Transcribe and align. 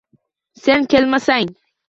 Sen 0.63 0.81
kelmasang 0.93 1.49